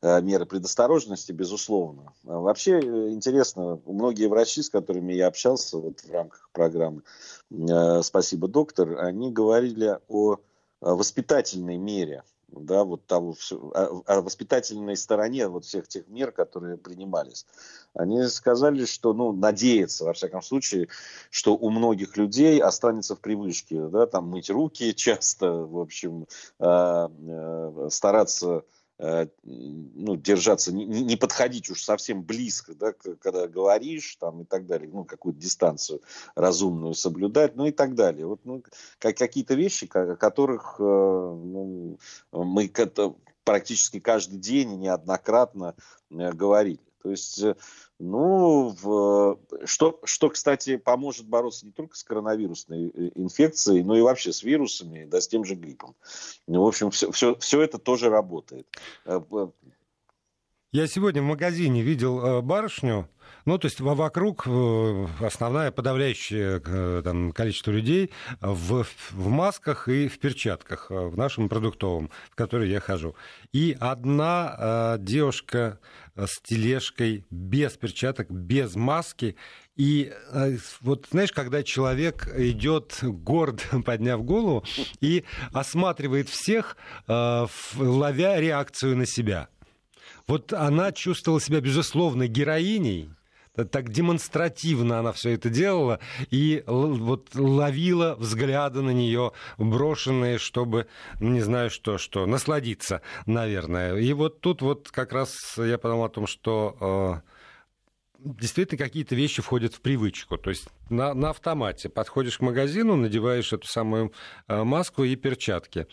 [0.01, 2.13] э, меры предосторожности, безусловно.
[2.25, 7.03] А вообще интересно, многие врачи, с которыми я общался вот в рамках программы
[8.01, 10.37] «Спасибо, доктор», они говорили о
[10.81, 17.45] воспитательной мере да, вот того, о, о воспитательной стороне вот всех тех мер, которые принимались.
[17.93, 20.87] Они сказали, что, ну, надеются, во всяком случае,
[21.29, 26.27] что у многих людей останется в привычке, да, там, мыть руки часто, в общем,
[26.59, 28.63] э, э, стараться
[28.99, 34.89] ну, держаться, не, не подходить уж совсем близко, да, когда говоришь там и так далее,
[34.91, 36.01] ну, какую-то дистанцию
[36.35, 38.25] разумную соблюдать, ну и так далее.
[38.25, 38.61] Вот, ну,
[38.99, 41.97] как, какие-то вещи, о которых э, ну,
[42.31, 42.69] мы
[43.45, 45.75] практически каждый день и неоднократно
[46.11, 46.81] э, говорили.
[47.01, 47.41] То есть
[47.99, 54.01] ну, в, что, что, кстати, поможет бороться не только с коронавирусной э, инфекцией, но и
[54.01, 55.95] вообще с вирусами, да, с тем же гриппом.
[56.47, 58.67] Ну, в общем, все, все, все это тоже работает.
[59.05, 59.19] Э,
[60.71, 63.09] Я сегодня в магазине видел э, барышню,
[63.49, 64.45] ну, то есть вокруг
[65.19, 72.35] основное подавляющее там, количество людей в, в масках и в перчатках в нашем продуктовом, в
[72.35, 73.15] который я хожу.
[73.51, 75.79] И одна э, девушка
[76.15, 79.35] с тележкой, без перчаток, без маски.
[79.75, 84.63] И э, вот знаешь, когда человек идет горд, подняв голову,
[85.01, 89.49] и осматривает всех, э, ловя реакцию на себя.
[90.27, 93.09] Вот она чувствовала себя, безусловно, героиней,
[93.55, 95.99] так демонстративно она все это делала
[96.31, 100.87] и вот ловила взгляды на нее брошенные, чтобы,
[101.19, 103.95] не знаю что, что, насладиться, наверное.
[103.95, 107.29] И вот тут вот как раз я подумал о том, что э,
[108.23, 110.37] действительно какие-то вещи входят в привычку.
[110.37, 114.13] То есть на, на автомате подходишь к магазину, надеваешь эту самую
[114.47, 115.87] э, маску и перчатки.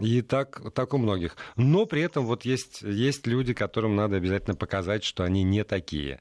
[0.00, 1.36] И так, так у многих.
[1.54, 6.20] Но при этом вот есть, есть люди, которым надо обязательно показать, что они не такие.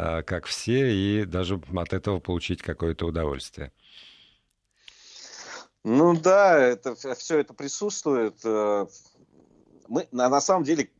[0.00, 3.70] Э, как все, и даже от этого получить какое-то удовольствие.
[5.84, 8.36] Ну да, это, все это присутствует.
[8.44, 8.86] Э,
[9.88, 10.90] мы, на, на самом деле,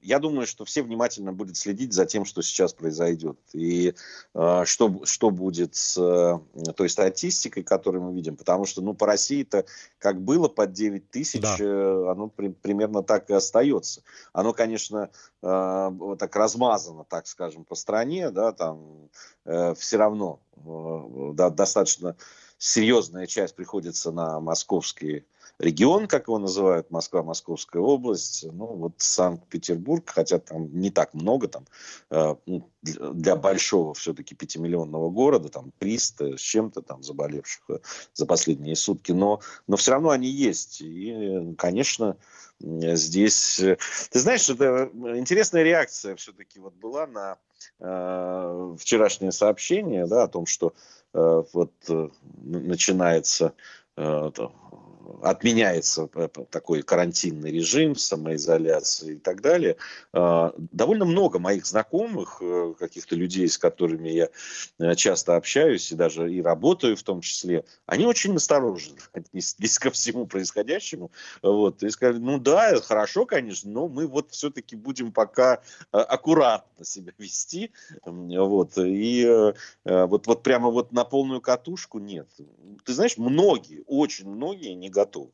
[0.00, 3.38] я думаю, что все внимательно будут следить за тем, что сейчас произойдет.
[3.52, 3.94] И
[4.34, 8.36] э, что, что будет с э, той статистикой, которую мы видим.
[8.36, 9.64] Потому что ну, по России-то
[9.98, 11.56] как было под 9 тысяч, да.
[11.58, 14.02] э, оно при, примерно так и остается.
[14.32, 15.10] Оно, конечно,
[15.42, 18.30] э, так размазано, так скажем, по стране.
[18.30, 19.10] Да, там
[19.44, 22.16] э, все равно э, да, достаточно
[22.58, 25.24] серьезная часть приходится на московские
[25.58, 31.48] регион, как его называют, Москва, Московская область, ну вот Санкт-Петербург, хотя там не так много,
[31.48, 31.64] там
[32.10, 37.78] э, ну, для большого все-таки пятимиллионного города, там 300 с чем-то там заболевших э,
[38.14, 40.80] за последние сутки, но, но все равно они есть.
[40.80, 42.16] И, конечно,
[42.60, 43.58] здесь...
[43.60, 43.78] Э,
[44.10, 47.36] ты знаешь, это интересная реакция все-таки вот была на
[47.80, 50.72] э, вчерашнее сообщение, да, о том, что
[51.14, 52.08] э, вот э,
[52.44, 53.54] начинается
[53.96, 54.30] э,
[55.22, 59.76] отменяется э, такой карантинный режим, самоизоляция и так далее.
[60.12, 64.28] А, довольно много моих знакомых, э, каких-то людей, с которыми я
[64.78, 69.90] э, часто общаюсь и даже и работаю в том числе, они очень насторожены отнеслись ко
[69.90, 71.10] всему происходящему.
[71.42, 77.12] Вот, и сказали, ну да, хорошо, конечно, но мы вот все-таки будем пока аккуратно себя
[77.18, 77.72] вести.
[78.04, 79.52] Вот, и
[79.84, 82.28] вот, вот прямо вот на полную катушку нет.
[82.84, 85.30] Ты знаешь, многие, очень многие не готов.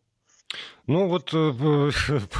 [0.87, 1.91] Ну вот э,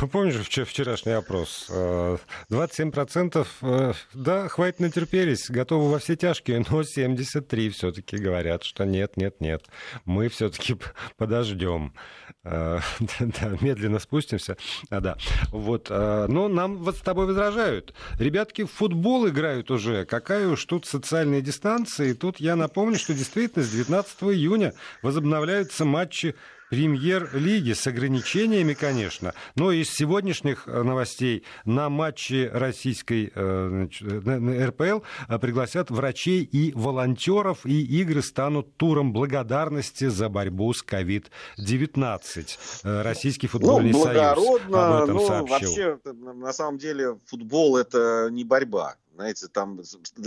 [0.13, 1.67] помнишь вчерашний опрос?
[1.71, 8.85] 27% э, э, да, хватит натерпелись, готовы во все тяжкие, но 73 все-таки говорят, что
[8.85, 9.65] нет, нет, нет,
[10.05, 10.77] мы все-таки
[11.17, 11.95] подождем.
[12.45, 14.59] Да, медленно спустимся.
[14.91, 15.17] А, да.
[15.49, 15.89] Вот.
[15.89, 17.95] Но нам вот с тобой возражают.
[18.19, 20.05] Ребятки в футбол играют уже.
[20.05, 22.09] Какая уж тут социальная дистанция.
[22.09, 26.35] И тут я напомню, что действительно с 19 июня возобновляются матчи
[26.71, 35.01] премьер-лиги с ограничениями, конечно, но из сегодняшних э, новостей на матче российской э, э РПЛ
[35.29, 43.03] э, пригласят врачей и волонтеров, и игры станут туром благодарности за борьбу с COVID-19.
[43.03, 45.51] Российский футбольный ну, союз об этом ну, сообщил.
[45.51, 49.81] Вообще, на самом деле, футбол это не борьба знаете, там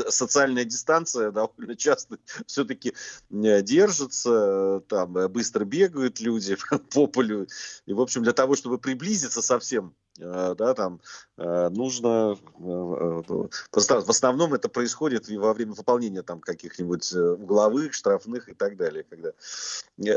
[0.10, 2.94] социальная дистанция довольно часто все-таки
[3.30, 6.58] э, держится, там э, быстро бегают люди
[6.94, 7.48] по полю.
[7.86, 11.02] И, в общем, для того, чтобы приблизиться совсем э, да, там
[11.38, 19.04] нужно в основном это происходит во время выполнения там каких-нибудь угловых, штрафных и так далее,
[19.04, 19.34] когда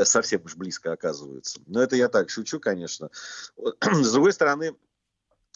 [0.05, 1.59] совсем уж близко оказываются.
[1.67, 3.11] Но это я так шучу, конечно.
[3.81, 4.75] С другой стороны,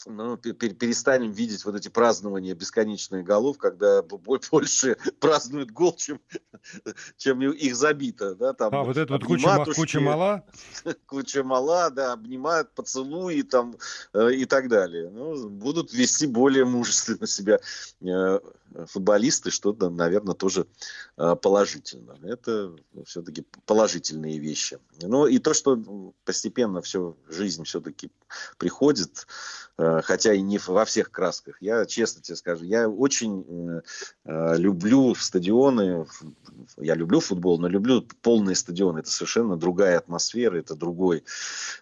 [0.06, 6.20] ну, перестанем видеть вот эти празднования бесконечных голов, когда больше празднуют гол, чем,
[7.18, 8.36] чем их забито.
[8.36, 10.44] Да, там а, вот это вот куча, куча мала?
[11.06, 13.76] Куча мала, да, обнимают, поцелуи там,
[14.14, 15.10] э, и так далее.
[15.10, 17.60] Ну, будут вести более мужественно себя
[18.02, 18.40] э,
[18.88, 20.68] футболисты, что, наверное, тоже
[21.18, 22.18] э, положительно.
[22.24, 22.76] Это
[23.06, 24.80] все-таки положительные вещи.
[25.02, 28.12] Ну и то, что постепенно все, жизнь все-таки
[28.58, 29.28] приходит,
[29.78, 31.62] Э, хотя и не во всех красках.
[31.62, 33.82] Я честно тебе скажу, я очень
[34.24, 36.06] э, люблю стадионы,
[36.78, 39.00] я люблю футбол, но люблю полные стадионы.
[39.00, 41.24] Это совершенно другая атмосфера, это другой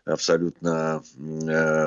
[0.06, 1.04] абсолютно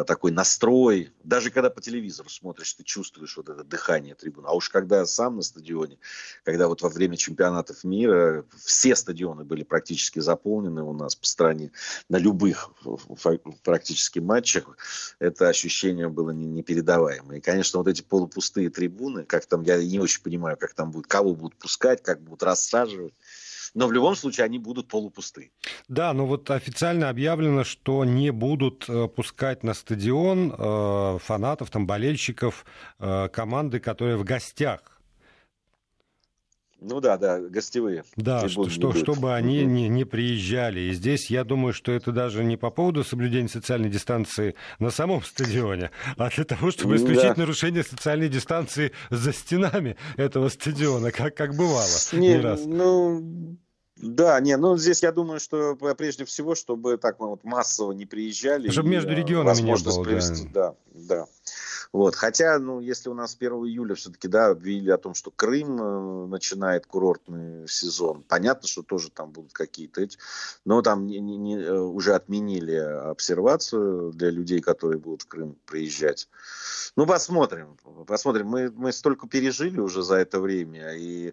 [0.06, 1.12] такой настрой.
[1.24, 4.46] Даже когда по телевизору смотришь, ты чувствуешь вот это дыхание трибуны.
[4.46, 5.98] А уж когда сам на стадионе,
[6.44, 11.72] когда вот во время чемпионатов мира все стадионы были практически заполнены у нас по стране
[12.08, 12.70] на любых
[13.64, 14.76] практически матчах,
[15.18, 17.38] это ощущение было непередаваемое.
[17.38, 21.06] И, конечно, вот эти полупустые трибуны, как там, я не очень понимаю, как там будет,
[21.06, 23.14] кого будут пускать, как будут рассаживать.
[23.74, 25.50] Но в любом случае они будут полупусты.
[25.88, 31.86] Да, но вот официально объявлено, что не будут э, пускать на стадион э, фанатов, там,
[31.86, 32.64] болельщиков
[32.98, 34.95] э, команды, которые в гостях
[36.80, 38.04] ну да, да, гостевые.
[38.16, 40.80] Да, что, что, чтобы они не, не приезжали.
[40.80, 45.22] И здесь я думаю, что это даже не по поводу соблюдения социальной дистанции на самом
[45.22, 47.34] стадионе, а для того, чтобы исключить да.
[47.36, 52.60] нарушение социальной дистанции за стенами этого стадиона, как, как бывало не, не раз.
[52.66, 53.56] Ну,
[53.96, 58.68] да, не, ну здесь я думаю, что прежде всего, чтобы так вот массово не приезжали.
[58.68, 60.04] Чтобы между э, регионами не было.
[60.04, 60.20] Да,
[60.52, 60.74] да.
[60.92, 61.26] да.
[61.96, 62.14] Вот.
[62.14, 66.26] Хотя, ну, если у нас 1 июля все-таки, да, объявили о том, что Крым э,
[66.26, 70.18] начинает курортный сезон, понятно, что тоже там будут какие-то эти,
[70.66, 75.56] но там не, не, не, э, уже отменили обсервацию для людей, которые будут в Крым
[75.64, 76.28] приезжать.
[76.96, 78.48] Ну, посмотрим, посмотрим.
[78.48, 81.32] Мы, мы столько пережили уже за это время, и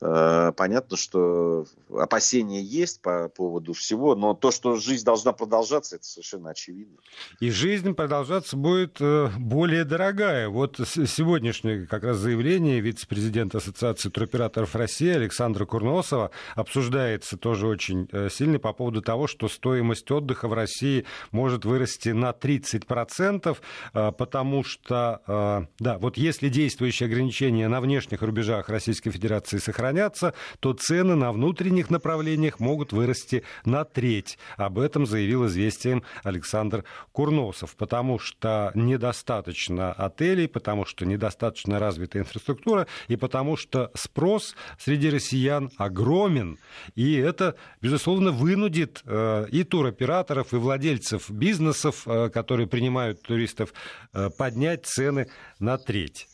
[0.00, 6.04] э, понятно, что опасения есть по поводу всего, но то, что жизнь должна продолжаться, это
[6.04, 6.98] совершенно очевидно.
[7.40, 10.50] И жизнь продолжаться будет э, более дорогая.
[10.50, 18.28] Вот сегодняшнее как раз заявление вице-президента Ассоциации туроператоров России Александра Курносова обсуждается тоже очень э,
[18.30, 23.56] сильно по поводу того, что стоимость отдыха в России может вырасти на 30%,
[23.94, 30.34] э, потому что, э, да, вот если действующие ограничения на внешних рубежах Российской Федерации сохранятся,
[30.60, 34.36] то цены на внутренних направлениях могут вырасти на треть.
[34.58, 42.86] Об этом заявил известием Александр Курносов, потому что недостаточно отелей, потому что недостаточно развита инфраструктура
[43.08, 46.58] и потому что спрос среди россиян огромен.
[46.94, 53.72] И это, безусловно, вынудит э, и туроператоров, и владельцев бизнесов, э, которые принимают туристов,
[54.12, 56.28] э, поднять цены на треть.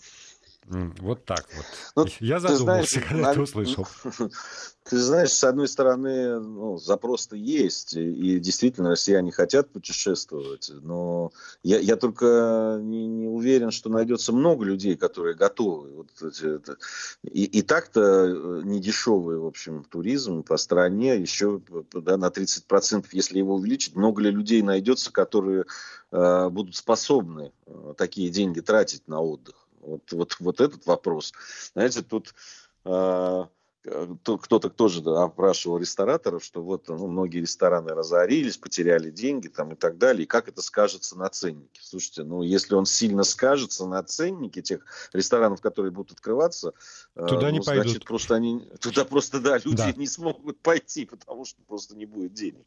[0.67, 1.67] Вот так вот.
[1.97, 3.31] Ну, Я задумался, знаешь, когда на...
[3.33, 3.87] это услышал.
[4.85, 11.31] Ты знаешь, с одной стороны, ну, запрос-то есть, и действительно россияне хотят путешествовать, но
[11.63, 15.93] я, я только не, не уверен, что найдется много людей, которые готовы.
[15.93, 16.09] Вот
[16.43, 16.77] это,
[17.23, 21.61] и, и так-то э, не дешевый, в общем, туризм по стране, еще
[21.93, 25.65] да, на 30%, если его увеличить, много ли людей найдется, которые
[26.11, 29.62] э, будут способны э, такие деньги тратить на отдых.
[29.83, 31.33] Вот, вот, вот этот вопрос.
[31.75, 32.35] Знаете, тут...
[32.85, 33.45] Э,
[33.85, 39.99] кто-то тоже опрашивал рестораторов, что вот ну, многие рестораны разорились, потеряли деньги там и так
[39.99, 41.81] далее, и как это скажется на ценнике.
[41.83, 46.75] Слушайте, ну если он сильно скажется на ценнике тех ресторанов, которые будут открываться,
[47.17, 48.05] э, туда ну, не значит, пойдут.
[48.05, 49.93] просто они, туда просто, да, люди да.
[49.93, 52.65] не смогут пойти, потому что просто не будет денег.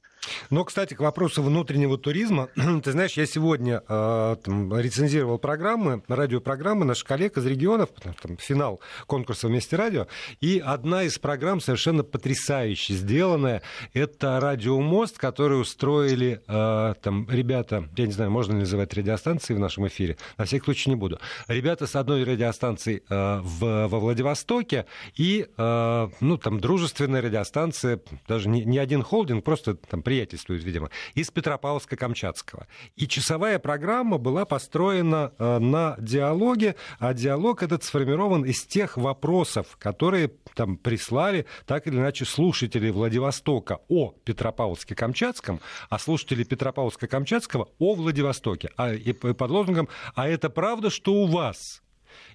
[0.50, 2.50] Но, кстати, к вопросу внутреннего туризма,
[2.84, 7.90] ты знаешь, я сегодня э, там, рецензировал программы, радиопрограммы наших коллег из регионов,
[8.22, 10.08] там, финал конкурса «Вместе радио»,
[10.42, 13.62] и одна из программ совершенно потрясающе сделанная.
[13.94, 19.60] Это радиомост, который устроили э, там ребята, я не знаю, можно ли называть радиостанции в
[19.60, 21.20] нашем эфире, на всякий случай не буду.
[21.48, 28.50] Ребята с одной радиостанции э, в, во Владивостоке и, э, ну, там, дружественная радиостанция, даже
[28.50, 32.66] не, не один холдинг, просто там приятельствует, видимо, из Петропавловска-Камчатского.
[32.96, 39.78] И часовая программа была построена э, на диалоге, а диалог этот сформирован из тех вопросов,
[39.80, 47.96] которые там при прислали так или иначе слушатели Владивостока о Петропавловске-Камчатском, а слушатели Петропавловска-Камчатского о
[47.96, 48.70] Владивостоке.
[48.78, 51.82] А, и под лозунгом «А это правда, что у вас?»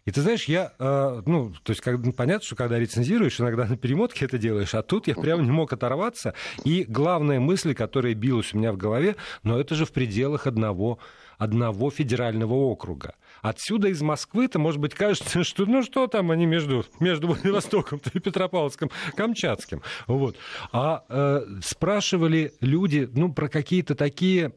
[0.07, 3.67] И ты знаешь, я, э, ну, то есть, как, ну, понятно, что когда рецензируешь, иногда
[3.67, 6.35] на перемотке это делаешь, а тут я прямо не мог оторваться.
[6.65, 10.99] И главная мысль, которая билась у меня в голове, но это же в пределах одного,
[11.39, 13.15] одного федерального округа.
[13.43, 18.19] Отсюда из Москвы-то, может быть, кажется, что ну что там они между, между Владивостоком и
[18.19, 19.83] Петропавловском, Камчатским.
[20.07, 20.37] Вот.
[20.73, 24.53] А э, спрашивали люди ну, про какие-то такие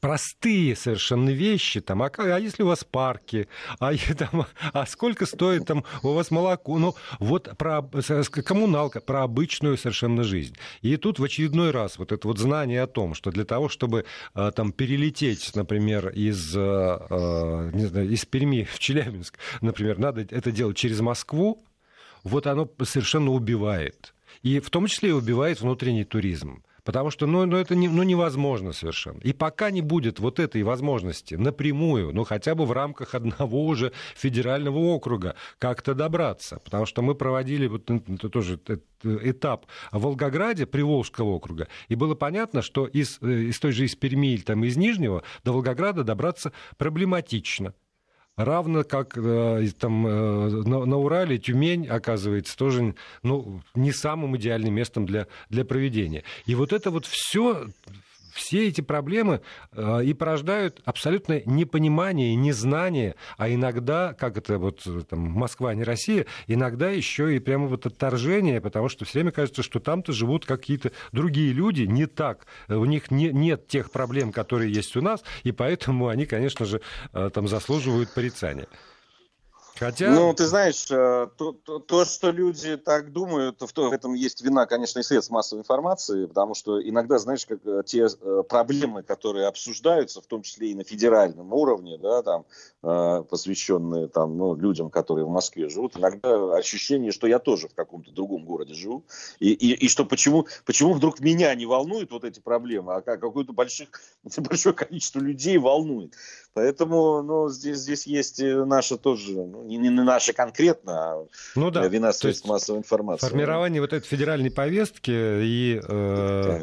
[0.00, 3.48] простые совершенно вещи, там, а, а если у вас парки,
[3.80, 9.76] а, там, а сколько стоит там у вас молоко, ну, вот про коммуналка, про обычную
[9.76, 10.56] совершенно жизнь.
[10.82, 14.04] И тут в очередной раз вот это вот знание о том, что для того, чтобы
[14.34, 20.52] а, там перелететь, например, из, а, не знаю, из Перми в Челябинск, например, надо это
[20.52, 21.62] делать через Москву,
[22.22, 24.14] вот оно совершенно убивает.
[24.42, 26.62] И в том числе и убивает внутренний туризм.
[26.88, 29.18] Потому что ну, ну, это не, ну, невозможно совершенно.
[29.18, 33.92] И пока не будет вот этой возможности напрямую, ну хотя бы в рамках одного уже
[34.16, 36.60] федерального округа как-то добраться.
[36.64, 38.58] Потому что мы проводили вот это тоже
[39.02, 43.94] этап в Волгограде, Приволжского округа, и было понятно, что из, э, из той же из
[43.94, 47.74] Перми или там, из Нижнего до Волгограда добраться проблематично
[48.38, 55.06] равно как э, там, э, на, Урале Тюмень оказывается тоже ну, не самым идеальным местом
[55.06, 56.22] для, для проведения.
[56.46, 57.66] И вот это вот все
[58.38, 65.20] все эти проблемы э, и порождают абсолютное непонимание, незнание, а иногда, как это вот там,
[65.20, 69.80] Москва, не Россия, иногда еще и прямо вот отторжение, потому что все время кажется, что
[69.80, 74.96] там-то живут какие-то другие люди, не так, у них не, нет тех проблем, которые есть
[74.96, 76.80] у нас, и поэтому они, конечно же,
[77.12, 78.68] э, там заслуживают порицания.
[79.78, 80.10] Хотя...
[80.10, 84.66] Ну, ты знаешь, э, то, то, то, что люди так думают, в, этом есть вина,
[84.66, 89.46] конечно, и средств массовой информации, потому что иногда, знаешь, как э, те э, проблемы, которые
[89.46, 92.44] обсуждаются, в том числе и на федеральном уровне, да, там,
[92.80, 98.12] посвященные там, ну, людям, которые в Москве живут, иногда ощущение, что я тоже в каком-то
[98.12, 99.04] другом городе живу,
[99.40, 103.52] и, и, и что почему, почему вдруг меня не волнуют вот эти проблемы, а какое-то
[104.36, 106.14] большое количество людей волнует.
[106.58, 111.86] Поэтому ну, здесь, здесь есть наша тоже, ну, не, не наша конкретно, а ну, да.
[111.86, 113.28] вина средств массовой информации.
[113.28, 116.62] Формирование вот этой федеральной повестки и э,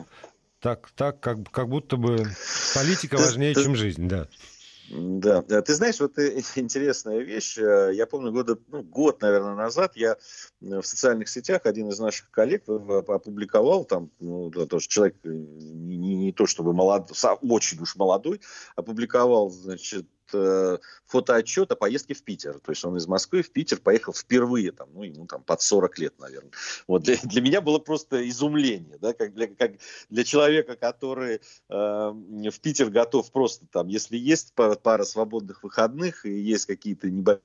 [0.59, 2.27] так, так как, как будто бы
[2.73, 4.27] политика важнее, чем жизнь, да.
[4.89, 6.17] Да, ты знаешь, вот
[6.55, 7.57] интересная вещь.
[7.57, 10.17] Э, я помню, года, ну, год, наверное, назад я
[10.61, 16.45] в социальных сетях один из наших коллег опубликовал, там, ну, тоже человек не, не то
[16.45, 18.41] чтобы молодой, очень уж молодой,
[18.75, 22.59] опубликовал, значит, э, фотоотчет о поездке в Питер.
[22.59, 25.99] То есть он из Москвы в Питер поехал впервые, там, ну, ему там под 40
[25.99, 26.51] лет, наверное.
[26.87, 29.73] Вот для, для меня было просто изумление, да, как для, как
[30.09, 36.25] для человека, который э, в Питер готов просто там, если есть пара, пара свободных выходных
[36.25, 37.41] и есть какие-то небольшие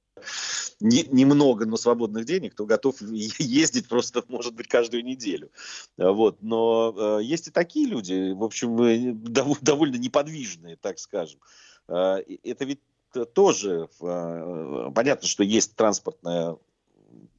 [0.81, 5.51] не, немного, но свободных денег, то готов ездить просто, может быть, каждую неделю.
[5.97, 6.43] Вот.
[6.43, 11.41] Но э, есть и такие люди, в общем, э, довольно неподвижные, так скажем.
[11.91, 12.81] Э, это ведь
[13.35, 16.57] тоже э, понятно, что есть транспортная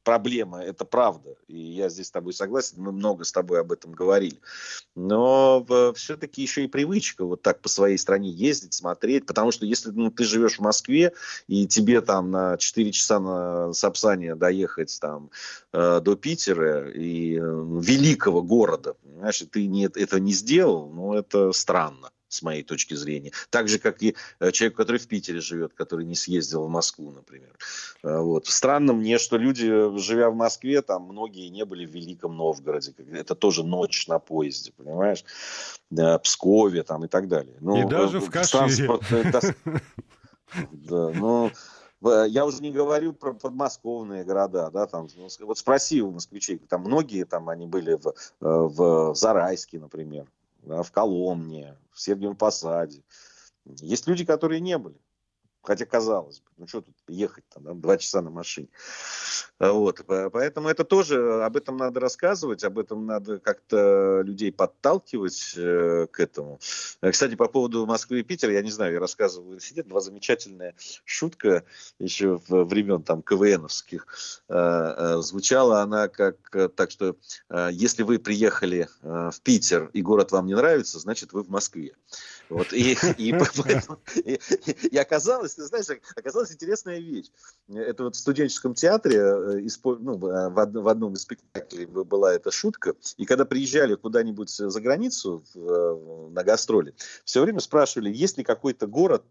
[0.04, 1.36] проблема, это правда.
[1.46, 4.38] И я здесь с тобой согласен, мы много с тобой об этом говорили.
[4.94, 9.26] Но все-таки еще и привычка вот так по своей стране ездить, смотреть.
[9.26, 11.12] Потому что если ну, ты живешь в Москве,
[11.46, 15.30] и тебе там на 4 часа на Сапсане доехать там
[15.72, 18.96] э, до Питера и э, великого города,
[19.40, 23.32] и ты не, это не сделал, ну это странно с моей точки зрения.
[23.50, 27.10] Так же, как и э, человек, который в Питере живет, который не съездил в Москву,
[27.10, 27.56] например.
[28.02, 28.46] Э, вот.
[28.46, 32.94] Странно мне, что люди, живя в Москве, там многие не были в Великом Новгороде.
[33.12, 35.24] Это тоже ночь на поезде, понимаешь?
[36.22, 37.56] Пскове там и так далее.
[37.60, 38.88] Ну, и даже в Кашире.
[40.72, 41.50] Да, ну,
[42.02, 46.82] я уже не говорю про подмосковные города, да, там, ну, вот спроси у москвичей, там
[46.82, 50.26] многие там они были в, э, в Зарайске, например,
[50.62, 53.02] в Коломне, в Сергиевом Посаде.
[53.64, 54.98] Есть люди, которые не были.
[55.62, 58.68] Хотя, казалось бы, ну что тут ехать-то, да, два часа на машине.
[59.58, 66.08] Вот, поэтому это тоже, об этом надо рассказывать, об этом надо как-то людей подталкивать э,
[66.10, 66.58] к этому.
[67.00, 70.74] Кстати, по поводу Москвы и Питера, я не знаю, я рассказывал в университете, была замечательная
[71.04, 71.64] шутка
[72.00, 74.06] еще в времен там КВНовских.
[74.48, 74.54] Э,
[74.96, 77.14] э, звучала она как, э, так что,
[77.50, 81.50] э, если вы приехали э, в Питер и город вам не нравится, значит вы в
[81.50, 81.94] Москве.
[82.48, 83.32] Вот, и, и,
[84.24, 84.38] и,
[84.88, 85.86] и оказалось, ты знаешь,
[86.16, 87.30] оказалась интересная вещь.
[87.68, 93.24] Это вот в студенческом театре, э, ну, в, одном из спектаклей была эта шутка, и
[93.24, 96.94] когда приезжали куда-нибудь за границу на гастроли,
[97.24, 99.22] все время спрашивали, есть ли какой-то город,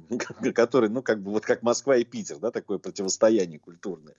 [0.54, 4.14] который, ну, как бы, вот как Москва и Питер, да, такое противостояние культурное.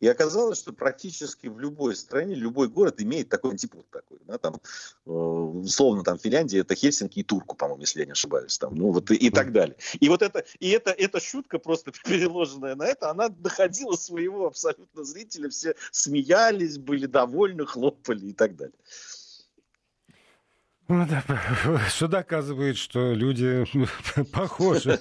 [0.00, 4.38] И оказалось, что практически в любой стране, любой город имеет такой тип вот такой, да,
[4.38, 4.60] там,
[5.06, 8.90] э, условно, там, Финляндия, это Хельсинки и Турку, по-моему, если я не ошибаюсь, там, ну,
[8.90, 9.76] вот и, и так далее.
[10.00, 15.04] И вот это, и это, эта шутка просто переложенная на это, она доходила своего абсолютно
[15.04, 18.74] зрителя, все смеялись, были довольны, хлопали и так далее.
[20.90, 21.22] Ну, да,
[21.88, 23.64] что доказывает, что люди
[24.32, 24.98] похожи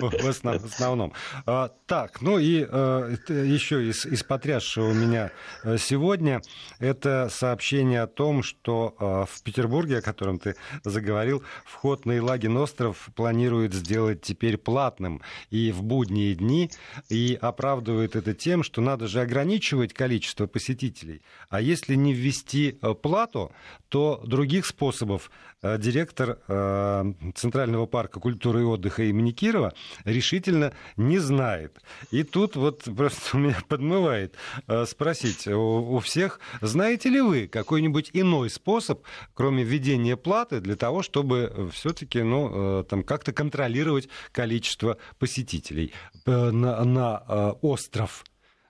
[0.00, 1.12] в основном.
[1.44, 5.30] А, так, ну и э, еще из, из потрясшего меня
[5.62, 6.40] э, сегодня,
[6.78, 12.56] это сообщение о том, что э, в Петербурге, о котором ты заговорил, вход на Елагин
[12.56, 16.70] остров планируют сделать теперь платным и в будние дни,
[17.10, 21.20] и оправдывает это тем, что надо же ограничивать количество посетителей.
[21.50, 23.52] А если не ввести плату,
[23.90, 25.30] то других способов способов
[25.62, 29.74] э, директор э, Центрального парка культуры и отдыха имени Кирова
[30.04, 31.80] решительно не знает.
[32.10, 34.34] И тут вот просто меня подмывает
[34.68, 39.02] э, спросить у всех, знаете ли вы какой-нибудь иной способ,
[39.34, 45.92] кроме введения платы, для того, чтобы все-таки ну, там, как-то контролировать количество посетителей
[46.26, 48.24] на, на остров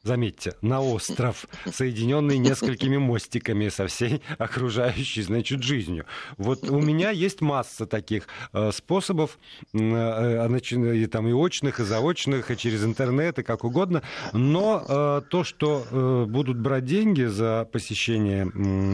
[0.04, 6.04] заметьте, на остров, соединенный несколькими мостиками со всей окружающей, значит, жизнью.
[6.36, 9.38] Вот у меня есть масса таких э, способов,
[9.72, 14.02] э, э, там и очных, и заочных, и через интернет, и как угодно,
[14.32, 18.44] но то, что будут брать деньги за посещение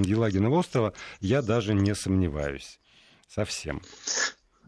[0.05, 2.79] Елагина острова, я даже не сомневаюсь.
[3.29, 3.83] Совсем.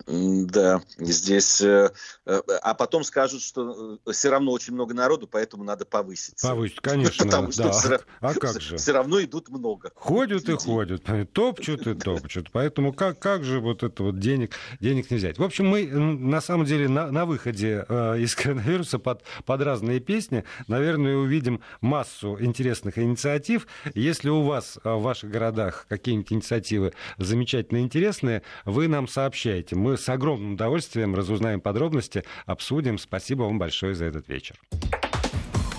[0.07, 1.61] Да, здесь...
[1.61, 1.90] Э,
[2.26, 6.40] э, а потом скажут, что э, все равно очень много народу, поэтому надо повысить.
[6.42, 7.24] Повысить, конечно.
[7.24, 7.72] Потому что да.
[7.72, 8.76] все, а как же?
[8.76, 9.92] все равно идут много.
[9.94, 12.50] Ходят и ходят, топчут и топчут.
[12.53, 15.38] Поэтому как, как же вот это вот денег, денег не взять?
[15.38, 17.84] В общем, мы на самом деле на, на выходе
[18.18, 23.66] из коронавируса под, под разные песни, наверное, увидим массу интересных инициатив.
[23.94, 29.76] Если у вас в ваших городах какие-нибудь инициативы замечательно интересные, вы нам сообщаете.
[29.97, 32.99] С огромным удовольствием разузнаем подробности, обсудим.
[32.99, 34.57] Спасибо вам большое за этот вечер.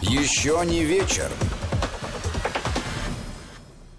[0.01, 1.29] Еще не вечер.